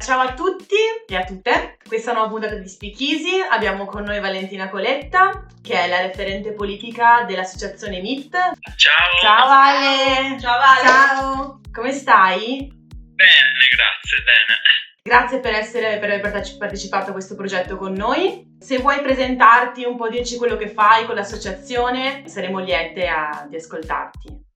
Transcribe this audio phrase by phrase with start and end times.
[0.00, 0.74] Ciao a tutti
[1.06, 5.88] e a tutte, questa nuova puntata di Speakeasy abbiamo con noi Valentina Coletta che è
[5.88, 8.30] la referente politica dell'associazione MIT.
[8.76, 9.20] Ciao!
[9.20, 10.40] Ciao Ale!
[10.40, 10.88] Ciao Ale!
[10.88, 11.60] Ciao!
[11.70, 12.66] Come stai?
[13.14, 14.58] Bene, grazie, bene.
[15.02, 18.56] Grazie per, essere, per aver partecipato a questo progetto con noi.
[18.58, 23.56] Se vuoi presentarti un po', dirci quello che fai con l'associazione, saremo liete a, di
[23.56, 24.48] ascoltarti.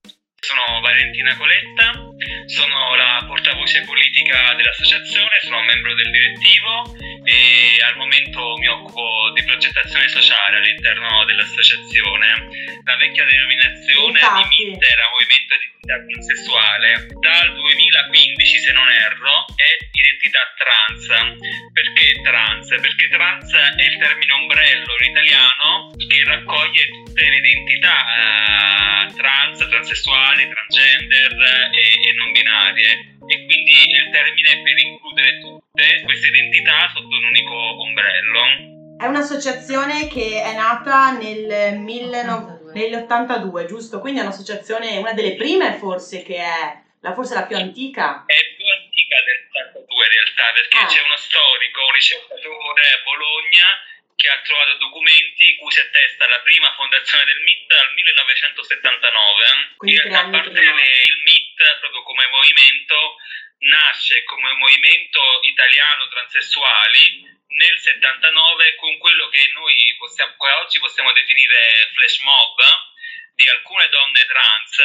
[0.45, 1.91] Sono Valentina Coletta,
[2.45, 9.43] sono la portavoce politica dell'associazione, sono membro del direttivo e al momento mi occupo di
[9.43, 12.27] progettazione sociale all'interno dell'associazione.
[12.83, 14.55] La vecchia denominazione Infatti.
[14.55, 17.07] di MIT era Movimento di Identità Transessuale.
[17.19, 21.07] Dal 2015, se non erro, è identità trans.
[21.73, 22.67] Perché trans?
[22.69, 27.95] Perché trans è il termine ombrello in italiano che raccoglie tutte le identità
[29.07, 31.31] eh, trans, transessuali, transgender
[31.71, 32.91] e, e non binarie
[33.27, 38.73] e quindi il termine per includere tutte queste identità sotto un unico ombrello.
[38.99, 42.71] È un'associazione che è nata nel 19...
[42.73, 43.99] nell'82, giusto?
[43.99, 48.23] Quindi è un'associazione, una delle prime forse che è, la, forse la più antica.
[48.25, 50.85] È più antica del 82 in realtà perché Ah.
[50.87, 53.67] c'è uno storico, un ricercatore a Bologna
[54.25, 59.73] che ha trovato documenti in cui si attesta la prima fondazione del MIT al 1979.
[59.77, 63.17] Quindi a parte il MIT proprio come movimento
[63.69, 71.91] nasce come movimento italiano transessuali nel 79 con quello che noi possiamo, oggi possiamo definire
[71.93, 72.57] flash mob
[73.35, 74.79] di alcune donne trans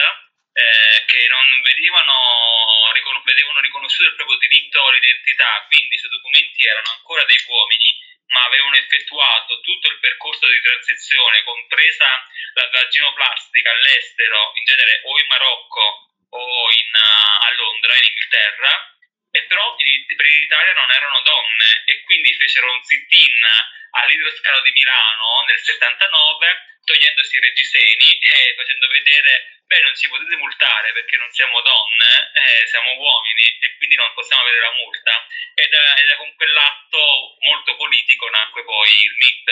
[0.53, 6.67] eh, che non vedevano, ricon- vedevano riconosciuto il proprio diritto all'identità, quindi i suoi documenti
[6.67, 12.07] erano ancora dei uomini, ma avevano effettuato tutto il percorso di transizione, compresa
[12.55, 18.99] la vaginoplastica all'estero, in genere o in Marocco o in, eh, a Londra, in Inghilterra,
[19.33, 23.47] e però l'Italia non erano donne e quindi fecero un sit-in
[23.93, 30.35] all'idroscalo di Milano nel 79 togliendosi i reggiseni e facendo vedere beh non ci potete
[30.37, 35.27] multare perché non siamo donne eh, siamo uomini e quindi non possiamo avere la multa.
[35.55, 37.20] Ed è con quell'atto
[37.50, 39.49] molto politico nacque poi il MIT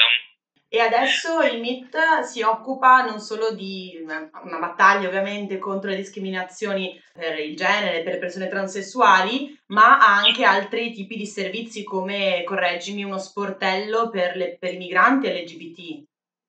[0.70, 5.97] E adesso il MIT si occupa non solo di una una battaglia ovviamente contro le
[5.97, 11.84] discriminazioni per il genere, per le persone transessuali, ma ha anche altri tipi di servizi
[11.84, 16.06] come, correggimi, uno sportello per, le- per i migranti LGBT.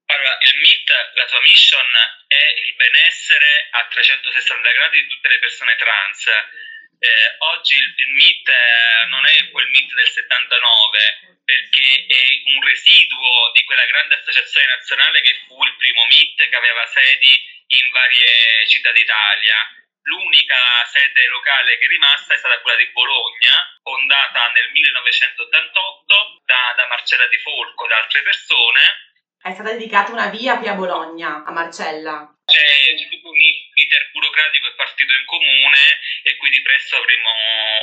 [0.10, 1.90] Allora, il MIT, la sua mission
[2.28, 6.26] è il benessere a 360 gradi di tutte le persone trans.
[7.00, 8.50] Eh, oggi il, il MIT
[9.10, 12.24] non è quel MIT del 79 perché è
[12.54, 17.34] un residuo di quella grande associazione nazionale che fu il primo MIT che aveva sedi
[17.74, 19.58] in varie città d'Italia.
[20.04, 26.74] L'unica sede locale che è rimasta è stata quella di Bologna, fondata nel 1988 da,
[26.78, 28.82] da Marcella Di Folco e da altre persone
[29.42, 32.30] È stata dedicata una via qui a Bologna, a Marcella.
[32.50, 37.32] C'è, c'è tutto un iter burocratico e partito in comune e quindi presto avremo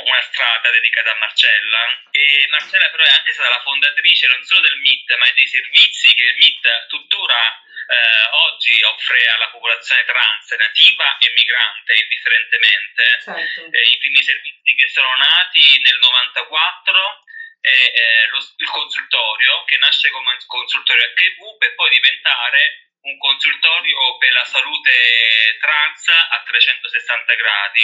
[0.05, 2.01] una strada dedicata a Marcella.
[2.11, 6.13] E Marcella però è anche stata la fondatrice non solo del MIT ma dei servizi
[6.13, 13.03] che il MIT tuttora eh, oggi offre alla popolazione trans, nativa e migrante, indifferentemente.
[13.23, 13.71] Certo.
[13.71, 17.23] Eh, I primi servizi che sono nati nel 94
[17.61, 24.17] è eh, lo- il consultorio che nasce come consultorio HIV per poi diventare un consultorio
[24.17, 27.83] per la salute trans a 360 gradi.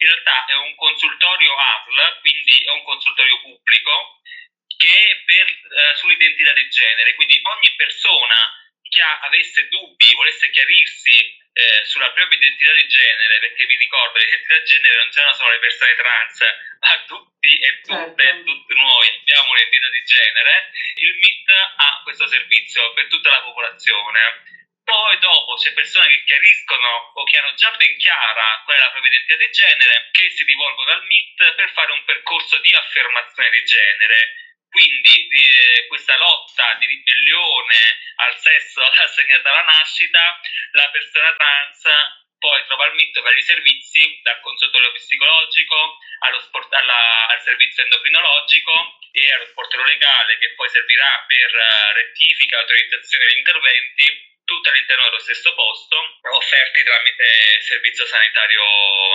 [0.00, 4.22] In realtà è un consultorio ASL, quindi è un consultorio pubblico
[4.76, 8.48] che è per, eh, sull'identità di genere, quindi ogni persona
[8.88, 14.18] che ha- avesse dubbi, volesse chiarirsi eh, sulla propria identità di genere, perché vi ricordo
[14.22, 16.38] l'identità di genere non c'erano solo le persone trans,
[16.80, 18.44] ma tutti e tutte, Certo.
[18.44, 24.58] tutti noi abbiamo un'identità di genere, il MIT ha questo servizio per tutta la popolazione.
[24.90, 28.90] Poi dopo c'è persone che chiariscono o che hanno già ben chiara qual è la
[28.90, 33.50] propria identità di genere, che si rivolgono al MIT per fare un percorso di affermazione
[33.50, 34.34] di genere.
[34.68, 40.40] Quindi eh, questa lotta di ribellione al sesso assegnata alla nascita,
[40.72, 41.86] la persona trans
[42.40, 45.98] poi trova il MIT per i servizi, dal consultorio psicologico
[46.42, 52.58] sport- alla- al servizio endocrinologico e allo sportello legale che poi servirà per eh, rettifica
[52.58, 58.62] autorizzazione degli interventi tutti all'interno dello stesso posto, offerti tramite Servizio Sanitario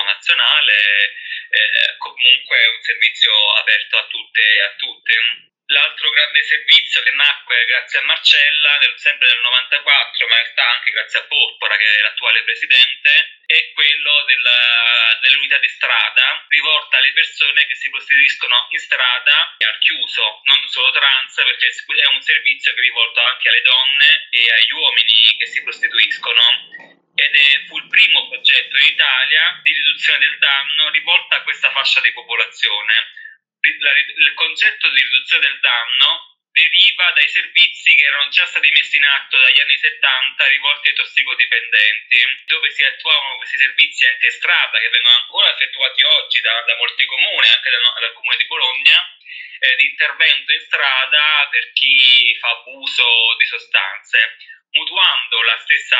[0.05, 1.11] Nazionale,
[1.49, 5.54] eh, comunque un servizio aperto a tutte e a tutti.
[5.67, 10.91] L'altro grande servizio che nacque grazie a Marcella, sempre nel 94, ma in realtà anche
[10.91, 17.13] grazie a Porpora, che è l'attuale presidente, è quello della, dell'unità di strada rivolta alle
[17.13, 22.21] persone che si prostituiscono in strada e al chiuso, non solo trans, perché è un
[22.21, 27.65] servizio che è rivolto anche alle donne e agli uomini che si prostituiscono ed è,
[27.65, 32.11] fu il primo progetto in Italia di riduzione del danno rivolto a questa fascia di
[32.11, 32.93] popolazione.
[32.93, 33.24] la,
[33.67, 39.03] il concetto di riduzione del danno deriva dai servizi che erano già stati messi in
[39.03, 44.89] atto dagli anni 70 rivolti ai tossicodipendenti, dove si attuavano questi servizi anche strada, che
[44.89, 49.03] vengono ancora effettuati oggi da, da molti comuni, anche dal, dal comune di Bologna,
[49.59, 54.37] eh, di intervento in strada per chi fa abuso di sostanze
[54.75, 55.97] mutuando la stessa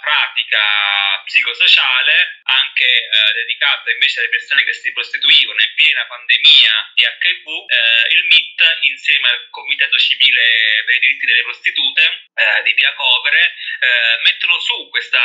[0.00, 7.02] pratica psicosociale anche eh, dedicata invece alle persone che si prostituivano in piena pandemia di
[7.02, 8.60] HIV, eh, il MIT
[8.90, 12.02] insieme al Comitato Civile per i diritti delle prostitute
[12.34, 15.18] eh, di Via Covere eh, mettono su questo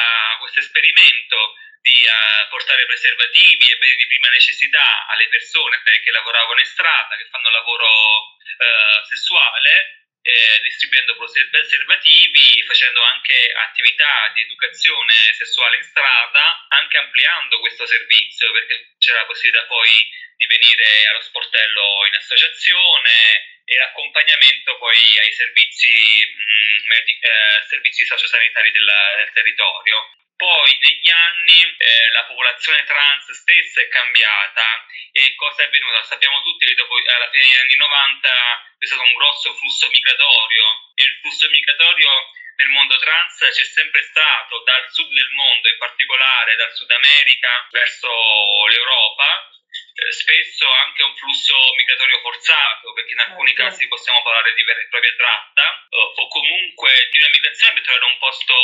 [0.60, 6.66] esperimento di uh, portare preservativi e beni di prima necessità alle persone che lavoravano in
[6.66, 15.78] strada, che fanno lavoro uh, sessuale eh, distribuendo preservativi, facendo anche attività di educazione sessuale
[15.78, 19.92] in strada, anche ampliando questo servizio perché c'era la possibilità poi
[20.36, 28.04] di venire allo sportello in associazione e l'accompagnamento poi ai servizi, mh, med- eh, servizi
[28.06, 30.10] sociosanitari del, del territorio.
[30.38, 36.04] Poi negli anni eh, la popolazione trans stessa è cambiata e cosa è avvenuto?
[36.04, 38.30] Sappiamo tutti che dopo, alla fine degli anni 90
[38.78, 42.10] c'è stato un grosso flusso migratorio e il flusso migratorio
[42.56, 47.68] nel mondo trans c'è sempre stato dal sud del mondo, in particolare dal Sud America
[47.72, 48.08] verso
[48.68, 49.55] l'Europa, eh,
[50.12, 53.64] spesso anche un flusso migratorio forzato, perché in alcuni okay.
[53.64, 53.72] Certo.
[53.72, 57.84] casi possiamo parlare di vera e propria tratta, o, o comunque di una migrazione per
[57.84, 58.56] trovare un posto,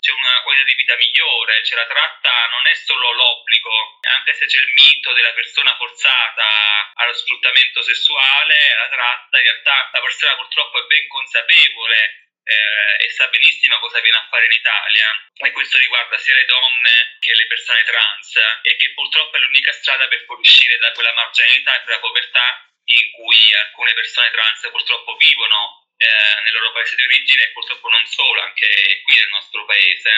[0.00, 4.46] c'è una qualità di vita migliore, cioè la tratta non è solo l'obbligo, anche se
[4.46, 10.36] c'è il mito della persona forzata allo sfruttamento sessuale, la tratta in realtà la persona
[10.36, 15.06] purtroppo è ben consapevole eh, e sa benissimo cosa viene a fare in Italia
[15.36, 19.72] e questo riguarda sia le donne che le persone trans e che purtroppo è l'unica
[19.72, 25.16] strada per fuoriuscire da quella marginalità e quella povertà in cui alcune persone trans purtroppo
[25.16, 29.66] vivono eh, nel loro paese di origine e purtroppo non solo, anche qui nel nostro
[29.66, 30.10] paese.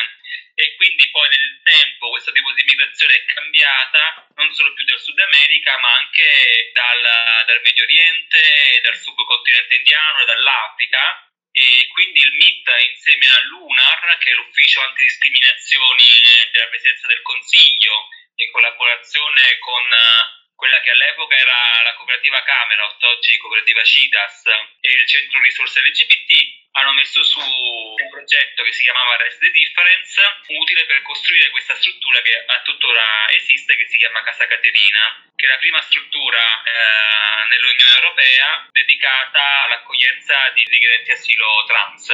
[0.54, 5.00] E quindi poi nel tempo questo tipo di immigrazione è cambiata non solo più dal
[5.00, 7.00] Sud America ma anche dal,
[7.46, 14.18] dal Medio Oriente, dal subcontinente indiano e dall'Africa e quindi il MIT insieme a l'UNAR,
[14.18, 16.04] che è l'ufficio antidiscriminazioni
[16.52, 23.02] della Presidenza del Consiglio, in collaborazione con eh, quella che all'epoca era la cooperativa Camerot,
[23.02, 24.46] oggi cooperativa CITAS,
[24.80, 29.50] e il centro risorse LGBT, hanno messo su un progetto che si chiamava Rest the
[29.50, 35.26] Difference, utile per costruire questa struttura che a tuttora esiste, che si chiama Casa Caterina,
[35.34, 42.08] che è la prima struttura eh, nell'Unione Europea dedicata all'accoglienza di richiedenti asilo trans.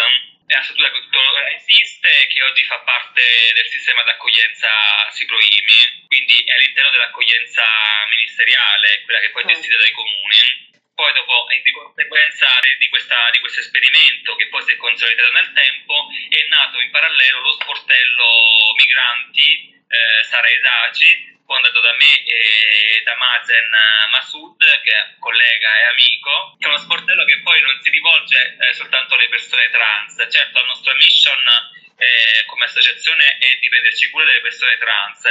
[0.47, 6.07] È una struttura che tuttora esiste e che oggi fa parte del sistema d'accoglienza Siproimi,
[6.07, 7.67] quindi è all'interno dell'accoglienza
[8.09, 10.75] ministeriale, quella che poi è gestita dai comuni.
[10.97, 12.47] Poi dopo, di conseguenza
[12.79, 16.91] di, questa, di, questo esperimento che poi si è consolidato nel tempo, è nato in
[16.91, 23.71] parallelo lo sportello migranti eh, Sara Esagi, fondato da me e da Mazen
[24.11, 28.57] Masud, che è collega e amico, che è uno sportello che poi non si rivolge
[28.59, 30.27] eh, soltanto alle persone trans.
[30.31, 31.45] Certo, la nostra mission
[31.97, 35.25] eh, come associazione è di prenderci cura delle persone trans,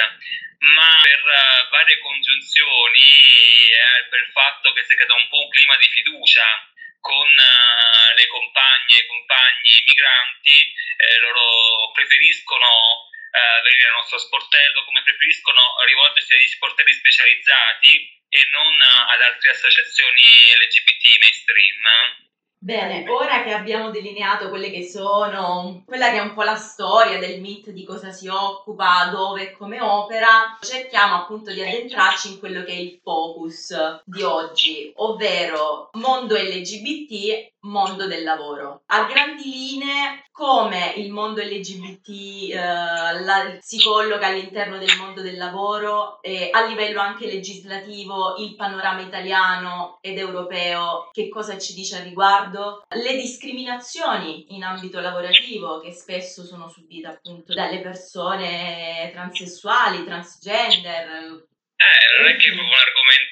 [0.59, 5.27] ma per uh, varie congiunzioni e eh, per il fatto che si è creato un
[5.29, 11.91] po' un clima di fiducia con uh, le compagne e i compagni migranti, eh, loro
[11.91, 19.21] preferiscono uh, venire al nostro sportello, come preferiscono rivolgersi agli sportelli specializzati e non ad
[19.21, 20.23] altre associazioni
[20.57, 22.24] LGBT mainstream.
[22.65, 27.19] Bene, ora che abbiamo delineato quelle che sono, quella che è un po' la storia
[27.19, 32.39] del MIT, di cosa si occupa, dove e come opera, cerchiamo appunto di addentrarci in
[32.39, 38.83] quello che è il focus di oggi, ovvero mondo LGBT mondo del lavoro.
[38.87, 45.37] A grandi linee, come il mondo LGBT eh, la, si colloca all'interno del mondo del
[45.37, 51.97] lavoro e a livello anche legislativo il panorama italiano ed europeo, che cosa ci dice
[51.97, 52.85] al riguardo?
[52.89, 61.43] Le discriminazioni in ambito lavorativo che spesso sono subite appunto dalle persone transessuali, transgender,
[61.77, 63.24] eh, non è che è un argomento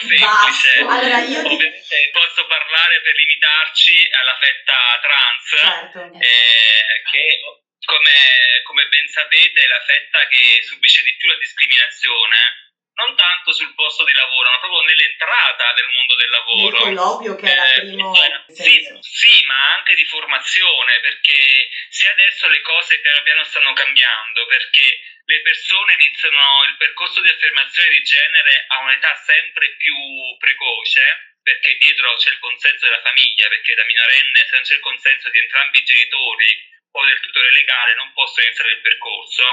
[0.00, 0.80] semplice.
[0.80, 2.10] Allora, io ti...
[2.12, 6.18] posso parlare per limitarci alla fetta trans, certo.
[6.20, 7.40] eh, che
[7.84, 12.64] come, come ben sapete è la fetta che subisce di più la discriminazione
[12.96, 16.84] non tanto sul posto di lavoro, ma proprio nell'entrata nel mondo del lavoro.
[16.84, 18.14] Nel colloquio che la eh, primo
[18.48, 24.46] sì, sì, ma anche di formazione, perché se adesso le cose piano piano stanno cambiando,
[24.46, 29.96] perché le persone iniziano il percorso di affermazione di genere a un'età sempre più
[30.38, 34.80] precoce, perché dietro c'è il consenso della famiglia, perché da minorenne se non c'è il
[34.80, 39.44] consenso di entrambi i genitori o del tutore legale non possono iniziare il percorso.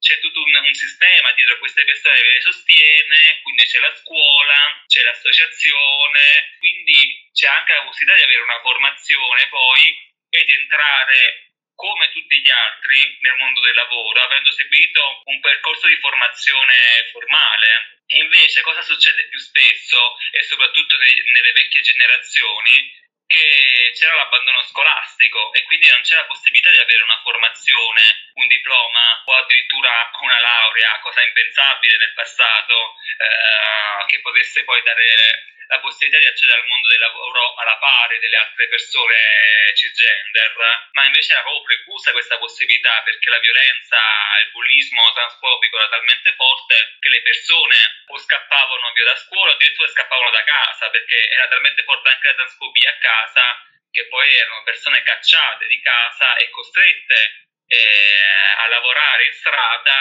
[0.00, 3.94] C'è tutto un, un, sistema dietro a queste persone che le sostiene, quindi c'è la
[3.94, 10.52] scuola, c'è l'associazione, quindi c'è anche la possibilità di avere una formazione poi e di
[10.52, 17.08] entrare come tutti gli altri nel mondo del lavoro, avendo seguito un percorso di formazione
[17.10, 18.00] formale.
[18.12, 23.00] Invece cosa succede più spesso e soprattutto nei, nelle vecchie generazioni?
[23.32, 29.22] che c'era l'abbandono scolastico e quindi non c'era possibilità di avere una formazione, un diploma
[29.24, 36.20] o addirittura una laurea, cosa impensabile nel passato, eh, che potesse poi dare la possibilità
[36.20, 40.52] di accedere al mondo del lavoro alla pari delle altre persone cisgender,
[40.92, 43.96] ma invece era proprio preclusa questa possibilità perché la violenza,
[44.44, 49.88] il bullismo transfobico era talmente forte che le persone o scappavano via da scuola addirittura
[49.88, 53.44] scappavano da casa perché era talmente forte anche la transfobia a casa
[53.90, 59.96] che poi erano persone cacciate di casa e costrette eh, a lavorare in strada,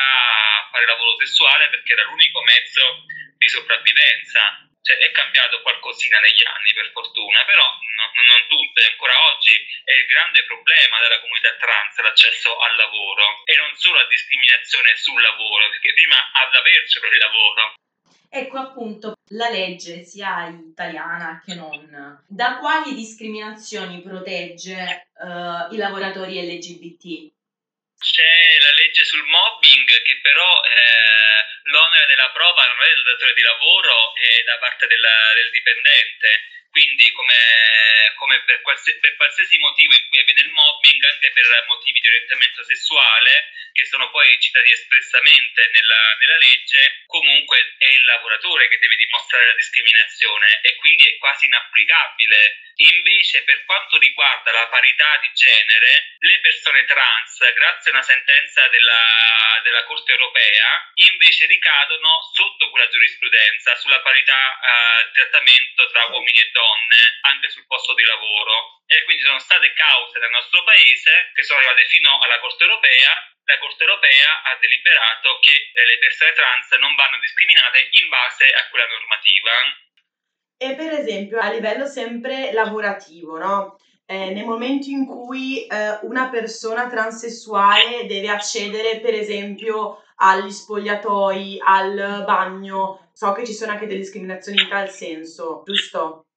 [0.60, 3.06] a fare lavoro sessuale perché era l'unico mezzo
[3.38, 8.90] di sopravvivenza cioè, è cambiato qualcosina negli anni per fortuna, però no, non tutto, e
[8.92, 9.54] ancora oggi
[9.86, 14.96] è il grande problema della comunità trans l'accesso al lavoro e non solo la discriminazione
[14.98, 17.74] sul lavoro, perché prima ad avercelo il lavoro.
[18.34, 22.24] Ecco appunto la legge sia italiana che non.
[22.26, 27.30] Da quali discriminazioni protegge uh, i lavoratori LGBT?
[28.00, 31.11] C'è la legge sul mobbing che però eh,
[31.64, 36.50] l'onere della prova non è del datore di lavoro, è da parte della, del dipendente.
[36.72, 41.66] Quindi come, come per, qualsiasi, per, qualsiasi, motivo in cui avviene il mobbing, anche per
[41.68, 48.04] motivi di orientamento sessuale, che sono poi citati espressamente nella, nella legge, comunque è il
[48.04, 54.51] lavoratore che deve dimostrare la discriminazione e quindi è quasi inapplicabile Invece, per quanto riguarda
[54.51, 60.90] la parità di genere, le persone trans, grazie a una sentenza della, della Corte europea,
[60.96, 67.50] invece ricadono sotto quella giurisprudenza sulla parità eh, di trattamento tra uomini e donne, anche
[67.50, 68.82] sul posto di lavoro.
[68.88, 73.31] E quindi sono state cause nel nostro paese che sono arrivate fino alla Corte europea
[73.44, 78.68] la Corte europea ha deliberato che le persone trans non vanno discriminate in base a
[78.70, 79.52] quella normativa.
[80.58, 83.80] E per esempio a livello sempre lavorativo, no?
[84.06, 91.60] Eh, nel momento in cui eh, una persona transessuale deve accedere, per esempio, agli spogliatoi,
[91.64, 96.28] al bagno, so che ci sono anche delle discriminazioni in tal senso, giusto?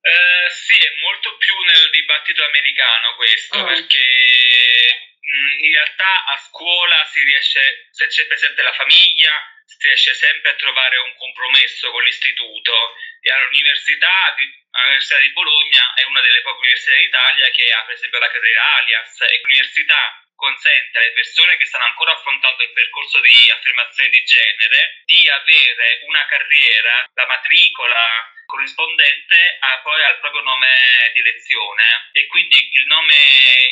[0.00, 3.64] Eh, sì, è molto più nel dibattito americano questo, oh.
[3.64, 9.32] perché in realtà a scuola si riesce, se c'è presente la famiglia,
[9.64, 12.72] si riesce sempre a trovare un compromesso con l'istituto.
[13.20, 17.82] E all'università di, all'università di Bologna è una delle poche università in Italia che ha
[17.84, 19.20] per esempio la carriera alias.
[19.20, 25.02] E l'università consente alle persone che stanno ancora affrontando il percorso di affermazione di genere
[25.04, 30.68] di avere una carriera, la matricola corrispondente a, poi al proprio nome
[31.12, 33.14] di elezione e quindi il nome,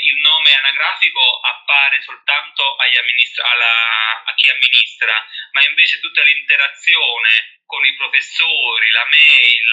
[0.03, 2.77] il nome anagrafico appare soltanto
[3.43, 5.15] alla, a chi amministra,
[5.53, 9.73] ma invece tutta l'interazione con i professori, la mail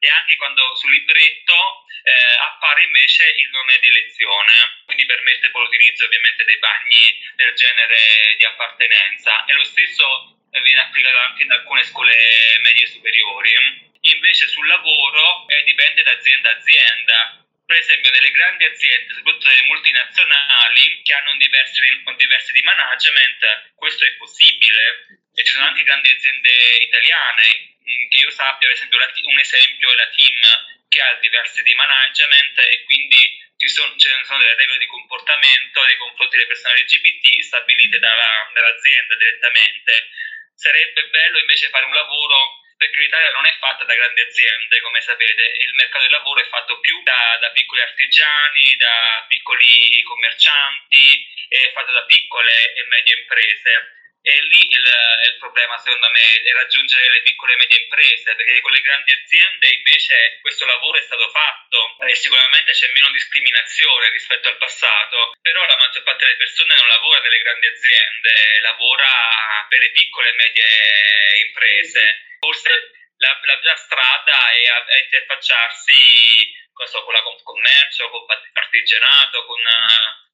[0.00, 5.62] e anche quando sul libretto eh, appare invece il nome di elezione, quindi permette poi
[5.62, 9.44] l'utilizzo ovviamente dei bagni del genere di appartenenza.
[9.44, 15.62] E lo stesso viene applicato anche in alcune scuole medie superiori invece sul lavoro eh,
[15.64, 17.46] dipende da azienda a azienda.
[17.66, 22.62] Per esempio nelle grandi aziende, soprattutto nelle multinazionali, che hanno un diverso, un diverso di
[22.62, 25.06] management, questo è possibile.
[25.34, 29.92] E ci sono anche grandi aziende italiane, mm, che io sappia, per esempio un esempio
[29.92, 30.40] è la Team,
[30.88, 35.82] che ha diverse di management e quindi ci sono, ci sono delle regole di comportamento
[35.84, 40.08] nei confronti delle persone LGBT stabilite dalla, dall'azienda direttamente.
[40.54, 45.00] Sarebbe bello invece fare un lavoro perché l'Italia non è fatta da grandi aziende, come
[45.00, 51.26] sapete, il mercato del lavoro è fatto più da, da piccoli artigiani, da piccoli commercianti,
[51.48, 53.94] è fatto da piccole e medie imprese.
[54.26, 58.60] E lì il, il, problema, secondo me, è raggiungere le piccole e medie imprese, perché
[58.60, 64.10] con le grandi aziende invece questo lavoro è stato fatto e sicuramente c'è meno discriminazione
[64.10, 69.66] rispetto al passato, però la maggior parte delle persone non lavora nelle grandi aziende, lavora
[69.68, 72.25] per le piccole e medie imprese.
[72.38, 72.70] Forse
[73.16, 79.60] la, la, la strada è, è interfacciarsi so, con la commercio, con artigianato, con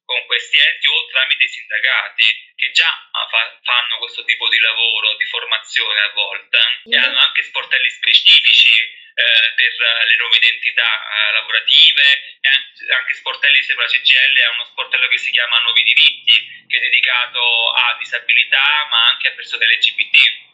[0.05, 2.93] con questi enti o tramite i sindacati che già
[3.31, 6.93] fa, fanno questo tipo di lavoro, di formazione a volte mm.
[6.93, 9.73] e hanno anche sportelli specifici eh, per
[10.07, 15.19] le nuove identità eh, lavorative e anche, anche sportelli sembra CGL ha uno sportello che
[15.19, 20.51] si chiama Nuovi Diritti che è dedicato a disabilità ma anche a persone LGBT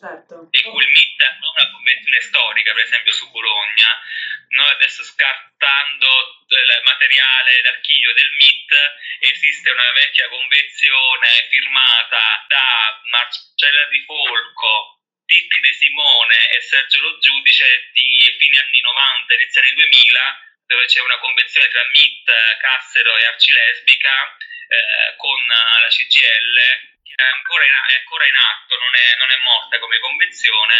[0.00, 0.48] Certo.
[0.50, 4.00] E cui il MIT ha una convenzione storica, per esempio su Bologna.
[4.48, 6.08] Noi adesso scartando
[6.48, 8.72] il materiale d'archivio del MIT,
[9.20, 17.18] esiste una vecchia convenzione firmata da Marcella Di Folco, Titti De Simone e Sergio Lo
[17.18, 20.20] Giudice di fine anni 90, inizio anni 2000,
[20.66, 27.64] dove c'è una convenzione tra MIT, Cassero e Arcilesbica eh, con la CGL è ancora
[27.64, 30.74] in, è ancora in atto, non è, non è morta come convenzione,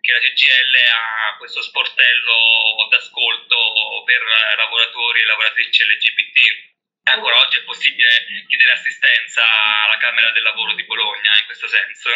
[0.00, 4.22] che la CGL ha questo sportello d'ascolto per
[4.56, 6.68] lavoratori e lavoratrici LGBT.
[7.10, 9.42] Ancora oggi è possibile chiedere assistenza
[9.84, 12.10] alla Camera del Lavoro di Bologna in questo senso.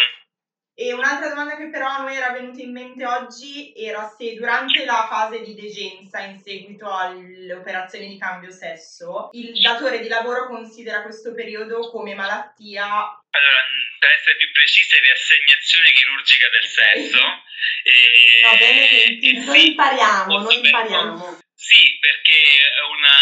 [0.76, 4.84] E un'altra domanda che però a noi era venuta in mente oggi era se durante
[4.84, 10.48] la fase di degenza in seguito alle operazioni di cambio sesso il datore di lavoro
[10.48, 12.84] considera questo periodo come malattia.
[12.84, 13.60] Allora,
[13.98, 17.22] per essere più precisa, riassegnazione chirurgica del sesso.
[17.84, 21.38] E, Va bene, noi impariamo, noi impariamo.
[21.54, 23.16] Sì, perché è, una,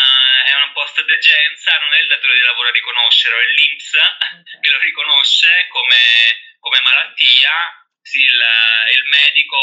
[0.46, 3.90] è un post degenza, non è il datore di lavoro a riconoscerlo, è l'INPS
[4.60, 7.50] che lo riconosce come come malattia,
[8.14, 8.38] il,
[8.94, 9.58] il, medico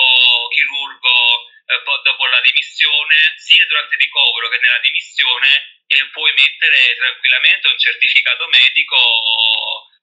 [0.52, 6.96] chirurgo eh, dopo la dimissione, sia durante il ricovero che nella dimissione, e può emettere
[7.00, 9.00] tranquillamente un certificato medico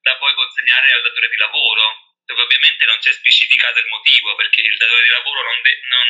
[0.00, 4.60] da poi consegnare al datore di lavoro dove ovviamente non c'è specificato il motivo, perché
[4.60, 6.08] il datore di lavoro non, de- non,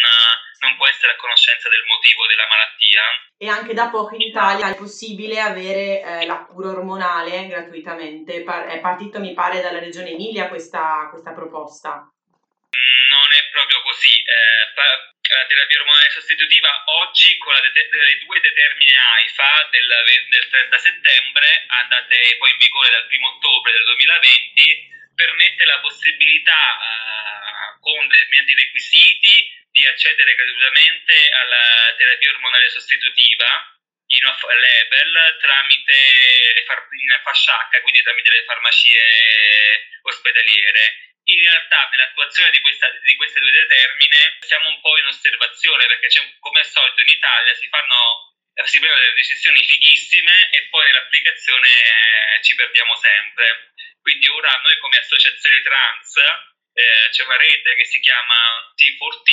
[0.65, 3.03] non, può essere a conoscenza del motivo della malattia.
[3.37, 8.43] E anche da poco in Italia è possibile avere eh, la cura ormonale gratuitamente.
[8.43, 12.09] È partito, mi pare, dalla regione Emilia questa, questa proposta.
[13.09, 14.13] Non è proprio così.
[14.17, 19.87] Eh, pa- la terapia ormonale sostitutiva oggi con det- le due determine AIFA del,
[20.31, 24.95] del 30 settembre, andate poi in vigore dal 1 ottobre del 2020,
[25.57, 33.49] permette la possibilità uh, con determinati requisiti di accedere gratuitamente alla terapia ormonale sostitutiva
[34.09, 41.15] in off label tramite le far- in fascia H, quindi tramite le farmacie ospedaliere.
[41.25, 46.09] In realtà nell'attuazione di, questa, di queste due determine siamo un po' in osservazione perché
[46.39, 48.27] come al solito in Italia si fanno
[48.65, 51.69] si prendono delle decisioni fighissime e poi nell'applicazione
[52.41, 53.75] ci perdiamo sempre.
[54.07, 59.31] Quindi ora noi come associazione trans eh, c'è una rete che si chiama T4T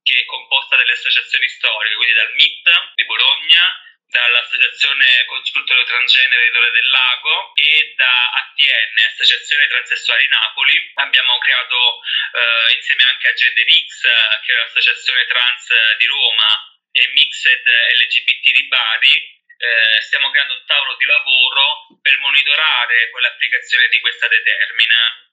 [0.00, 3.60] che è composta dalle associazioni storiche, quindi dal MIT di Bologna,
[4.08, 10.92] dall'Associazione Consultorio Transgenere Torre del Lago e da ATN, Associazione Transessuali Napoli.
[10.94, 12.00] Abbiamo creato
[12.32, 14.00] eh, insieme anche a GenderX,
[14.46, 17.66] che è l'associazione trans di Roma, e Mixed
[18.00, 24.28] LGBT di Bari, eh, stiamo creando un tavolo di lavoro per monitorare quell'applicazione di questa
[24.28, 25.24] determina.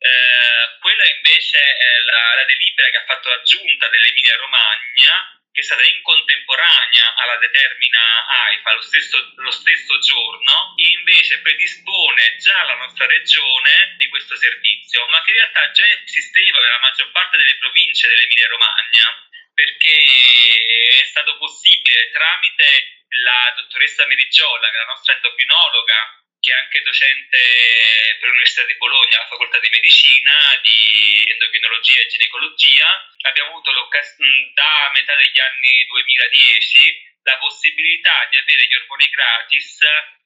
[0.00, 5.60] Eh, quella invece è la, la, delibera che ha fatto la giunta dell'Emilia Romagna, che
[5.60, 12.36] è stata in contemporanea alla determina AIFA lo stesso, lo stesso giorno, e invece predispone
[12.36, 17.10] già la nostra regione di questo servizio, ma che in realtà già esisteva nella maggior
[17.10, 19.92] parte delle province dell'Emilia Romagna perché
[21.02, 26.82] è stato possibile tramite la dottoressa Merigiola, che è la nostra endocrinologa, che è anche
[26.82, 32.86] docente per l'Università di Bologna, la facoltà di medicina, di endocrinologia e ginecologia.
[33.22, 33.72] Abbiamo avuto
[34.54, 39.78] da metà degli anni 2010 la possibilità di avere gli ormoni gratis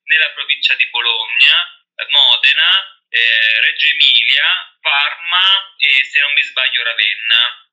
[0.04, 7.63] nella provincia di Bologna, Modena, eh, Reggio Emilia, Parma e se non mi sbaglio Ravenna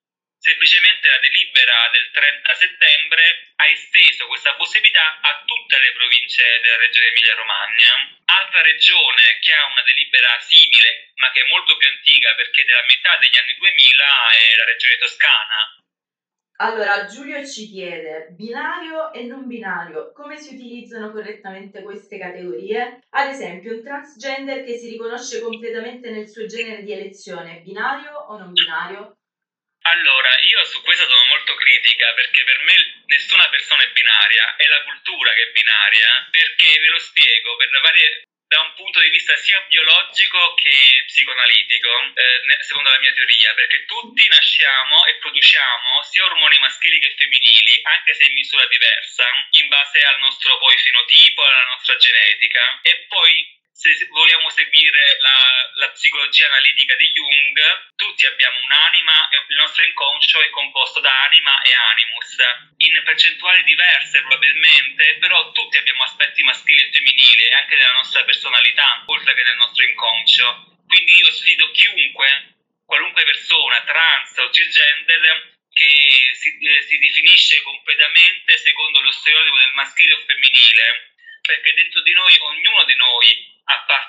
[0.42, 6.82] semplicemente la delibera del 30 settembre ha esteso questa possibilità a tutte le province della
[6.82, 8.18] regione Emilia-Romagna.
[8.26, 12.82] Altra regione che ha una delibera simile, ma che è molto più antica perché della
[12.90, 15.60] metà degli anni 2000, è la regione Toscana.
[16.58, 23.02] Allora, Giulio ci chiede, binario e non binario, come si utilizzano correttamente queste categorie?
[23.10, 28.38] Ad esempio, un transgender che si riconosce completamente nel suo genere di elezione, binario o
[28.38, 29.21] non binario?
[29.84, 34.68] Allora, io su questo sono molto critica perché per me nessuna persona è binaria, è
[34.68, 39.10] la cultura che è binaria, perché ve lo spiego, per varie da un punto di
[39.10, 46.04] vista sia biologico che psicoanalitico, eh, secondo la mia teoria, perché tutti nasciamo e produciamo
[46.04, 50.78] sia ormoni maschili che femminili, anche se in misura diversa, in base al nostro poi
[50.78, 52.80] fenotipo, alla nostra genetica.
[52.84, 57.58] E poi se vogliamo seguire la, la, psicologia analitica di Jung,
[57.96, 62.38] tutti abbiamo un'anima e il nostro inconscio è composto da anima e animus,
[62.78, 69.04] in percentuali diverse probabilmente, però tutti abbiamo aspetti maschili e femminili anche nella nostra personalità,
[69.08, 70.84] oltre che nel nostro inconscio.
[70.86, 72.54] Quindi io sfido chiunque,
[72.86, 79.74] qualunque persona, trans o cisgender, che si, eh, si definisce completamente secondo lo stereotipo del
[79.74, 83.51] maschile o femminile, perché dentro di noi, ognuno di noi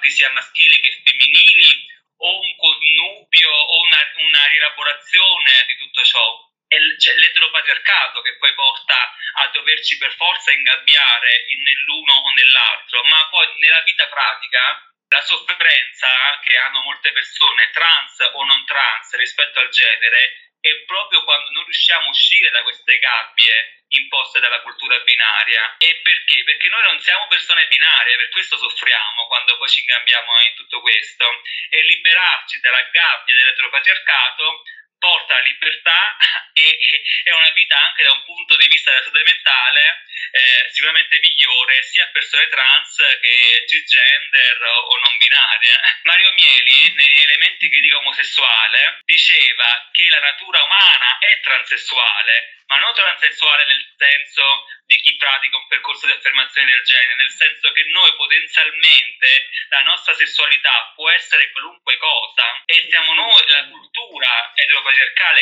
[0.02, 1.86] parti sia maschili che femminili
[2.16, 6.50] o un connubio o una, una rielaborazione di tutto ciò.
[6.66, 13.46] È l'eteropatriarcato che poi porta a doverci per forza ingabbiare nell'uno o nell'altro, ma poi
[13.58, 16.08] nella vita pratica la sofferenza
[16.42, 21.64] che hanno molte persone, trans o non trans, rispetto al genere, è proprio quando non
[21.64, 25.76] riusciamo a uscire da queste gabbie imposte dalla cultura binaria.
[25.78, 26.42] E perché?
[26.44, 30.80] Perché noi non siamo persone binarie, per questo soffriamo quando poi ci ingabbiamo in tutto
[30.80, 31.24] questo.
[31.68, 34.62] E liberarci dalla gabbia dell'eteropatriarcato
[35.02, 36.16] porta alla libertà
[36.54, 36.78] e
[37.24, 41.82] è una vita anche da un punto di vista della salute mentale eh, sicuramente migliore
[41.82, 45.80] sia a persone trans che cisgender o non binarie.
[46.04, 52.94] Mario Mieli, negli elementi critica omosessuale, diceva che la natura umana è transessuale, ma non
[52.94, 57.84] transessuale nel senso di chi pratica un percorso di affermazione del genere, nel senso che
[57.92, 63.91] noi potenzialmente la nostra sessualità può essere qualunque cosa e siamo noi, la cultura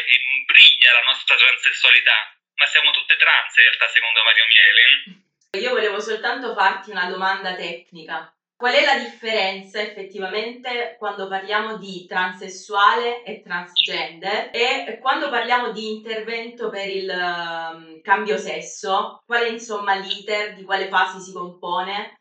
[0.00, 5.64] eteropatriarcale che imbriglia la nostra transessualità ma siamo tutte trans in realtà secondo Mario Miele.
[5.64, 8.30] Io volevo soltanto farti una domanda tecnica.
[8.54, 15.88] Qual è la differenza effettivamente quando parliamo di transessuale e transgender e quando parliamo di
[15.88, 19.22] intervento per il um, cambio sesso?
[19.24, 22.20] Qual è insomma l'iter, di quale fasi si compone?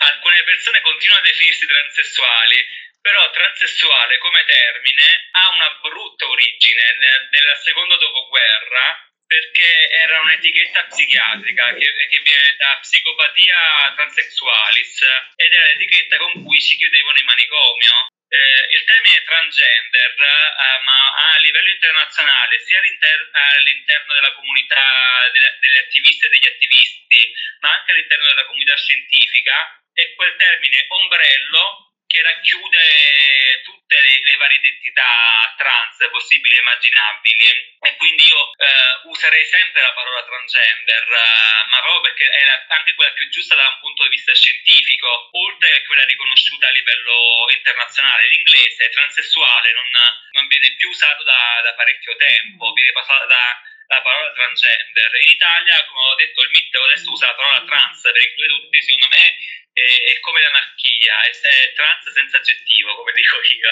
[0.00, 2.56] Alcune persone continuano a definirsi transessuali,
[3.02, 6.96] però transessuale come termine ha una brutta origine.
[7.30, 15.02] Nel secondo dopoguerra perché era un'etichetta psichiatrica che, che, viene da psicopatia transexualis
[15.36, 18.06] ed era l'etichetta con cui si chiudevano i manicomio.
[18.28, 25.56] Eh, il termine transgender, eh, ma a livello internazionale, sia all'inter- all'interno della comunità delle,
[25.60, 31.91] delle attiviste e degli attivisti, ma anche all'interno della comunità scientifica, è quel termine ombrello
[32.12, 37.48] che racchiude tutte le, le, varie identità trans possibili e immaginabili.
[37.80, 42.66] E quindi io eh, userei sempre la parola transgender eh, ma proprio perché è la,
[42.68, 46.76] anche quella più giusta da un punto di vista scientifico oltre che quella riconosciuta a
[46.76, 48.28] livello internazionale.
[48.28, 49.88] L'inglese transessuale non,
[50.32, 55.10] non viene più usato da, da parecchio tempo viene passato da la parola transgender.
[55.20, 58.80] In Italia, come ho detto, il MIT adesso usa la parola trans per includere tutti,
[58.80, 59.24] secondo me
[59.72, 63.70] è, è come l'anarchia, è, è, trans senza aggettivo, come dico io.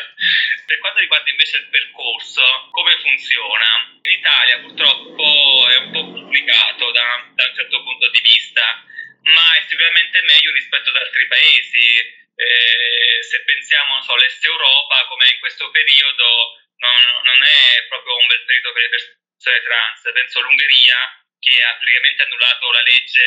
[0.66, 3.98] Per quanto riguarda invece il percorso, come funziona?
[4.02, 8.85] In Italia purtroppo è un po' complicato da, da un certo punto di vista,
[9.22, 12.18] ma è sicuramente meglio rispetto ad altri paesi.
[12.40, 18.44] Eh, se pensiamo all'Est Europa, come in questo periodo, non, non è proprio un bel
[18.44, 20.11] periodo per le persone trans.
[20.12, 23.24] Penso all'Ungheria, che ha praticamente annullato la legge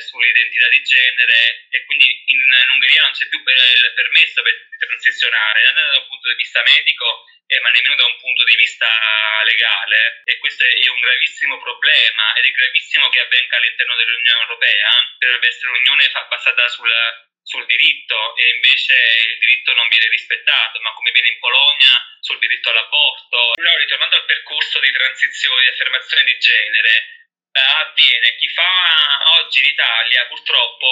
[0.00, 5.62] sull'identità di genere e quindi in, in Ungheria non c'è più il permesso per transizionare,
[5.70, 8.88] non da un punto di vista medico eh, ma nemmeno da un punto di vista
[9.44, 14.90] legale e questo è un gravissimo problema ed è gravissimo che avvenga all'interno dell'Unione Europea,
[15.18, 16.90] dovrebbe essere un'unione basata sul,
[17.42, 18.94] sul diritto e invece
[19.30, 23.52] il diritto non viene rispettato, ma come viene in Polonia sul diritto all'aborto.
[23.52, 26.92] Però ritornando al percorso di transizione, di affermazione di genere,
[27.52, 28.36] eh, avviene.
[28.36, 30.88] Chi fa oggi in Italia, purtroppo,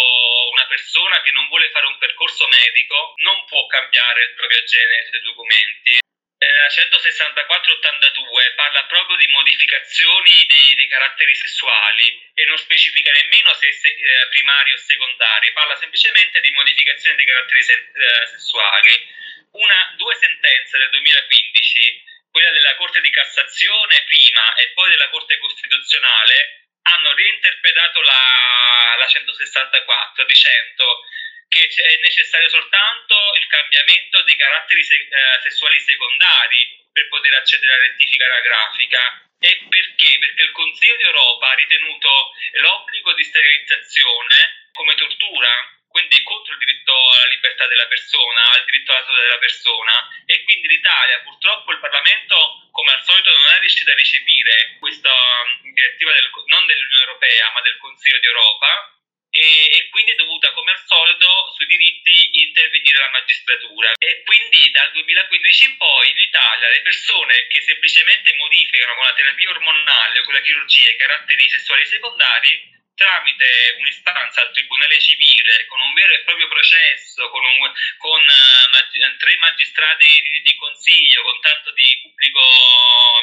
[0.52, 5.06] una persona che non vuole fare un percorso medico non può cambiare il proprio genere
[5.08, 5.98] sui documenti.
[6.42, 13.52] Eh, la 164-82 parla proprio di modificazioni dei, dei, caratteri sessuali e non specifica nemmeno
[13.52, 19.18] se, se eh, primari o secondari, parla semplicemente di modificazioni dei caratteri se, eh, sessuali.
[19.52, 25.38] Una, due sentenze del 2015 quella della Corte di Cassazione prima e poi della Corte
[25.38, 31.04] Costituzionale hanno reinterpretato la, la 164 dicendo
[31.48, 37.74] che è necessario soltanto il cambiamento dei caratteri se, eh, sessuali secondari per poter accedere
[37.74, 39.26] alla rettifica anagrafica.
[39.40, 40.18] E perché?
[40.18, 46.94] Perché il Consiglio d'Europa ha ritenuto l'obbligo di sterilizzazione come tortura quindi contro il diritto
[46.94, 50.08] alla libertà della persona, al diritto alla salute della persona.
[50.24, 55.10] E quindi l'Italia purtroppo il Parlamento come al solito non è riuscito a recepire questa
[55.10, 58.94] um, direttiva del, non dell'Unione Europea ma del Consiglio d'Europa
[59.30, 63.92] e, e, quindi è dovuta come al solito sui diritti intervenire la magistratura.
[63.98, 69.14] E quindi dal 2015 in poi in Italia le persone che semplicemente modificano con la
[69.14, 75.64] terapia ormonale o con la chirurgia i caratteri sessuali secondari tramite un'istanza al Tribunale Civile,
[75.66, 81.22] con un vero e proprio processo, con, un, con uh, tre magistrati di, di, consiglio,
[81.22, 82.40] con tanto di pubblico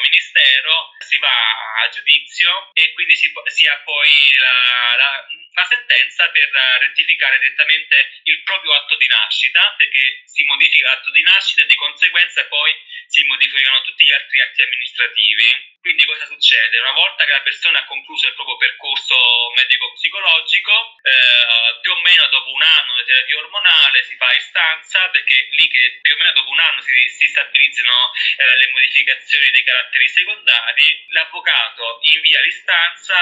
[0.02, 5.26] ministero, si va a giudizio e quindi si, si ha poi la, la,
[5.58, 6.48] la, sentenza per
[6.80, 11.74] rettificare direttamente il proprio atto di nascita, perché si modifica l'atto di nascita e di
[11.74, 12.72] conseguenza poi
[13.06, 15.76] si modificano tutti gli altri atti amministrativi.
[15.80, 16.78] Quindi cosa succede?
[16.80, 19.16] Una volta che la persona ha concluso il proprio percorso
[19.56, 25.48] medico-psicologico, eh, più o meno dopo un anno di terapia ormonale si fa istanza, perché
[25.52, 29.62] lì che più o meno dopo un anno si, si stabilizzano eh, le modificazioni dei
[29.62, 33.16] caratteri secondari, l'avvocato invia l'istanza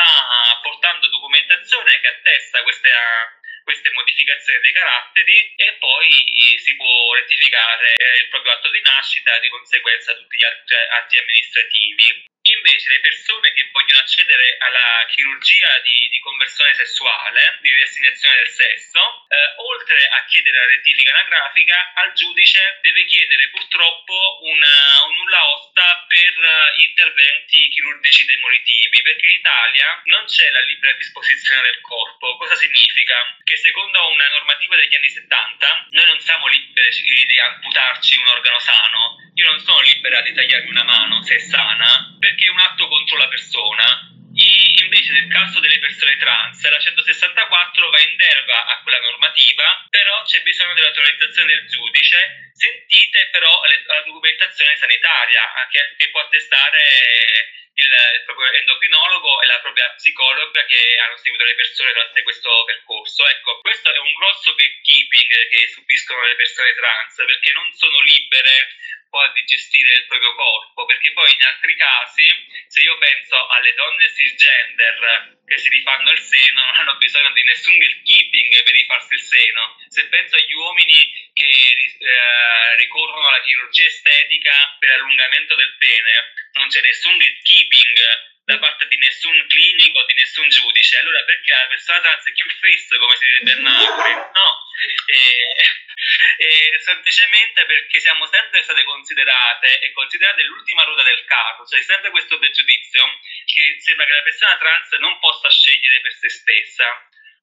[0.63, 2.91] portando documentazione che attesta queste
[3.67, 6.09] queste modificazioni dei caratteri e poi
[6.57, 10.77] si può rettificare eh, il proprio atto di nascita e di conseguenza tutti gli altri
[10.91, 12.25] atti amministrativi.
[12.47, 18.49] Invece le persone che vogliono accedere alla chirurgia di, di conversione sessuale, di riassegnazione del
[18.49, 25.15] sesso, eh, oltre a chiedere la rettifica anagrafica, al giudice deve chiedere purtroppo un, un
[25.17, 31.63] nulla osta per uh, interventi chirurgici demolitivi, perché in Italia non c'è la libera disposizione
[31.63, 32.37] del corpo.
[32.37, 33.39] Cosa significa?
[33.43, 38.59] Che secondo una normativa degli anni 70 noi non siamo liberi di amputarci un organo
[38.59, 42.59] sano, io non sono libera di tagliarmi una mano se è sana, perché è un
[42.59, 44.13] atto contro la persona.
[44.37, 49.87] I, invece nel caso delle persone trans la 164 va in deroga a quella normativa,
[49.89, 56.81] però c'è bisogno dell'autorizzazione del giudice, sentite però la documentazione sanitaria che, che può attestare
[57.77, 62.65] il, il, proprio endocrinologo e la propria psicologa che hanno seguito le persone durante questo
[62.65, 63.27] percorso.
[63.27, 68.73] Ecco, questo è un grosso gatekeeping che subiscono le persone trans perché non sono libere
[69.11, 72.27] poi di gestire il proprio corpo, perché poi in altri casi,
[72.69, 77.43] se io penso alle donne cisgender che si rifanno il seno, non hanno bisogno di
[77.43, 79.77] nessun gatekeeping per rifarsi il seno.
[79.89, 86.69] Se penso agli uomini che eh, ricorrono alla chirurgia estetica per allungamento del pene, non
[86.69, 90.99] c'è nessun gatekeeping da parte di nessun clinico, di nessun giudice.
[90.99, 94.15] Allora perché la persona trans è più fessa, come si direbbe a Napoli?
[94.15, 94.51] No,
[95.11, 101.83] e, e semplicemente perché siamo sempre state considerate e considerate l'ultima ruota del carro, cioè
[101.83, 103.03] sempre questo pregiudizio
[103.47, 106.87] che sembra che la persona trans non possa scegliere per se stessa.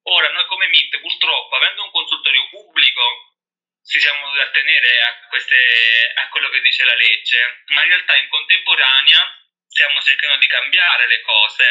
[0.04, 3.36] Ora, noi come MIT, purtroppo, avendo un consultorio pubblico,
[3.86, 8.16] ci siamo dovuti attenere a, queste, a quello che dice la legge, ma in realtà
[8.16, 9.43] in contemporanea
[9.74, 11.66] stiamo cercando di cambiare le cose.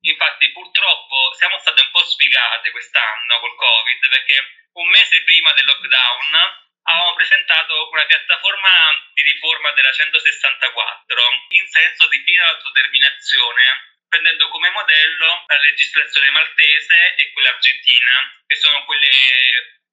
[0.00, 4.36] Infatti purtroppo siamo state un po' sfigate quest'anno col Covid perché
[4.72, 6.34] un mese prima del lockdown
[6.82, 8.70] avevamo presentato una piattaforma
[9.12, 17.14] di riforma della 164 in senso di piena autodeterminazione prendendo come modello la legislazione maltese
[17.16, 19.08] e quella argentina, che sono quelle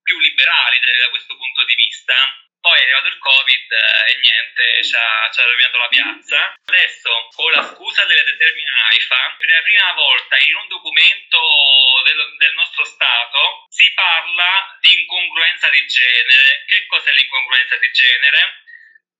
[0.03, 2.15] più liberali da questo punto di vista.
[2.69, 6.53] Poi è arrivato il Covid eh, e niente, ci ha, ci ha rovinato la piazza.
[6.69, 11.41] Adesso, con la scusa delle determinate AIFA, per la prima volta in un documento
[12.05, 16.63] del, del nostro Stato si parla di incongruenza di genere.
[16.67, 18.61] Che cos'è l'incongruenza di genere?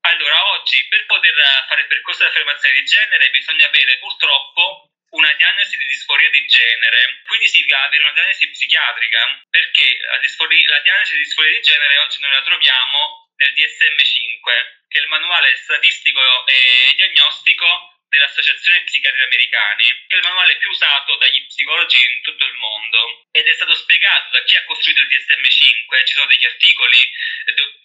[0.02, 1.34] Allora, oggi per poter
[1.68, 6.46] fare il percorso di affermazione di genere bisogna avere purtroppo una diagnosi di disforia di
[6.46, 11.62] genere, quindi significa avere una diagnosi psichiatrica, perché la, disforia, la diagnosi di disforia di
[11.62, 18.82] genere oggi noi la troviamo nel DSM-5, che è il manuale statistico e diagnostico dell'Associazione
[18.84, 23.28] Psichiatri Americani, che è il manuale più usato dagli psicologi in tutto il mondo.
[23.32, 27.12] Ed è stato spiegato da chi ha costruito il DSM-5, ci sono degli articoli
[27.56, 27.78] dove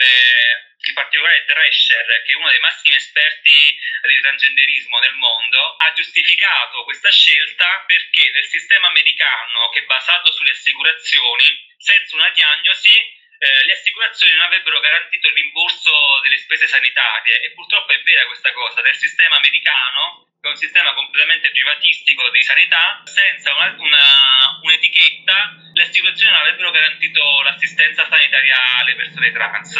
[0.86, 6.84] in particolare Drescher, che è uno dei massimi esperti di transgenderismo nel mondo, ha giustificato
[6.84, 13.64] questa scelta perché nel sistema americano, che è basato sulle assicurazioni, senza una diagnosi eh,
[13.64, 15.90] le assicurazioni non avrebbero garantito il rimborso
[16.22, 20.60] delle spese sanitarie e purtroppo è vera questa cosa, nel sistema americano che è un
[20.60, 28.06] sistema completamente privatistico di sanità, senza una, una, un'etichetta, le assicurazioni non avrebbero garantito l'assistenza
[28.06, 29.72] sanitaria alle persone trans.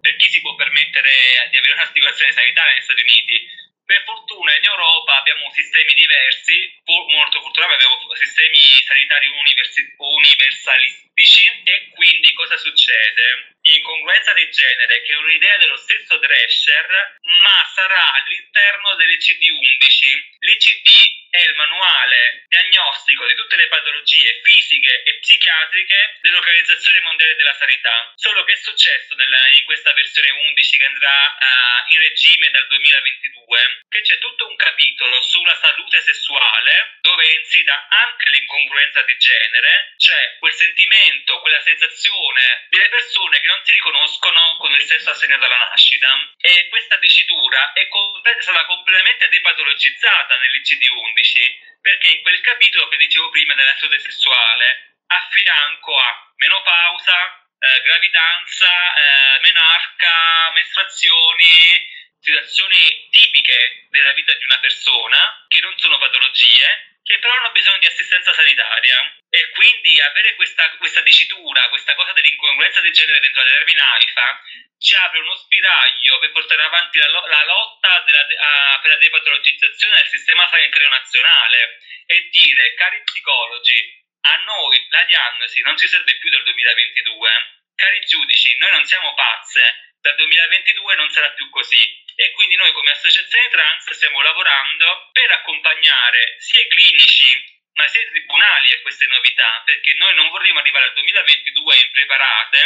[0.00, 3.44] Per chi si può permettere di avere un'assicurazione sanitaria negli Stati Uniti?
[3.84, 6.64] Per fortuna in Europa abbiamo sistemi diversi,
[7.12, 13.56] molto fortunatamente abbiamo sistemi sanitari universi- universalistici e quindi cosa succede?
[13.60, 20.36] Incongruenza di genere che è un'idea dello stesso Drescher ma sarà all'interno dell'ICD-11.
[20.38, 27.52] L'ICD è il manuale diagnostico di tutte le patologie fisiche e psichiatriche dell'Organizzazione Mondiale della
[27.54, 28.12] Sanità.
[28.14, 32.66] Solo che è successo nella, in questa versione 11 che andrà uh, in regime dal
[32.68, 39.16] 2022, che c'è tutto un capitolo sulla salute sessuale dove è inserita anche l'incongruenza di
[39.18, 45.10] genere, cioè quel sentimento, quella sensazione delle persone che non si riconoscono con il sesso
[45.10, 46.08] assegnato alla nascita.
[46.38, 53.30] E questa dicitura è, è stata completamente depatologizzata nell'ICD-11 perché in quel capitolo che dicevo
[53.30, 61.86] prima della salute sessuale, a fianco a menopausa, eh, gravidanza, eh, menarca, mestruazioni,
[62.18, 67.78] situazioni tipiche della vita di una persona, che non sono patologie, che però hanno bisogno
[67.78, 69.14] di assistenza sanitaria.
[69.30, 74.42] E quindi avere questa, questa dicitura, questa cosa dell'incongruenza di genere dentro la termina AIFA,
[74.78, 79.96] ci apre uno spiraglio per portare avanti la, la lotta della, a, per la depatologizzazione
[79.96, 86.18] del sistema sanitario nazionale e dire, cari psicologi, a noi la diagnosi non ci serve
[86.18, 87.30] più del 2022.
[87.76, 91.82] Cari giudici, noi non siamo pazze, dal 2022 non sarà più così
[92.14, 98.06] e quindi noi come associazione trans stiamo lavorando per accompagnare sia i clinici ma sia
[98.06, 102.58] i tribunali a queste novità perché noi non vorremmo arrivare al 2022 impreparate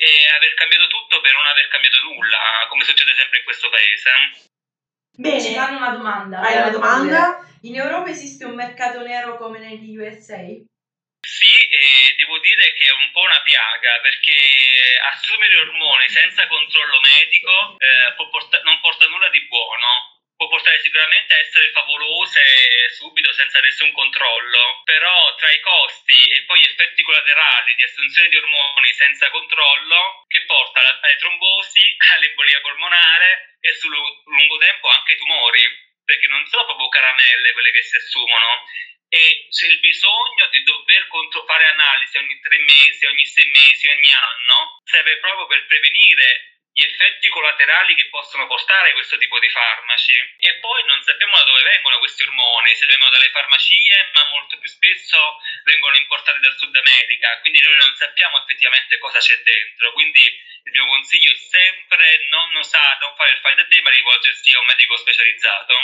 [0.00, 4.10] e aver cambiato tutto per non aver cambiato nulla come succede sempre in questo paese.
[5.12, 6.40] Bene, ci fanno una domanda.
[6.40, 7.44] Hai una domanda?
[7.62, 10.38] In Europa esiste un mercato nero come negli USA?
[11.68, 16.98] Sì, e devo dire che è un po' una piaga perché assumere ormoni senza controllo
[17.00, 20.16] medico eh, porta- non porta nulla di buono.
[20.34, 26.44] Può portare sicuramente a essere favolose subito senza nessun controllo, però tra i costi e
[26.44, 32.60] poi gli effetti collaterali di assunzione di ormoni senza controllo che porta alle trombosi, all'embolia
[32.60, 35.68] polmonare e sul lungo tempo anche ai tumori,
[36.04, 38.62] perché non sono proprio caramelle quelle che si assumono,
[39.08, 41.06] e c'è il bisogno di dover
[41.46, 46.84] fare analisi ogni tre mesi, ogni sei mesi, ogni anno, serve proprio per prevenire gli
[46.84, 50.14] effetti collaterali che possono portare questo tipo di farmaci.
[50.38, 54.58] E poi non sappiamo da dove vengono questi ormoni, se vengono dalle farmacie, ma molto
[54.58, 59.92] più spesso vengono importati dal Sud America, quindi noi non sappiamo effettivamente cosa c'è dentro.
[59.92, 63.90] Quindi il mio consiglio è sempre non usare, non fare il fai da te, ma
[63.90, 65.74] rivolgersi a un medico specializzato.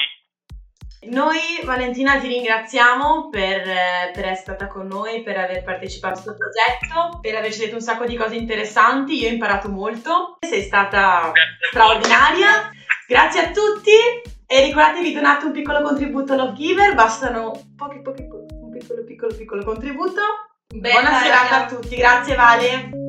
[1.06, 6.22] Noi, Valentina, ti ringraziamo per, eh, per, essere stata con noi, per aver partecipato a
[6.22, 9.20] questo progetto, per averci detto un sacco di cose interessanti.
[9.20, 11.32] Io ho imparato molto, sei stata
[11.70, 12.70] straordinaria.
[13.06, 13.92] Grazie a tutti
[14.46, 19.34] e ricordatevi donate un piccolo contributo a Love Giver, bastano pochi, pochi, un piccolo, piccolo,
[19.34, 20.20] piccolo contributo.
[20.74, 23.03] Bella, Buona serata a tutti, grazie Vale.